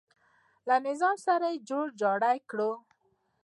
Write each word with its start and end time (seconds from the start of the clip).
له 0.67 0.75
نظام 0.87 1.15
سره 1.27 1.47
یې 1.53 1.63
جوړ 1.69 1.85
جاړی 2.01 2.37
کړی. 2.49 2.71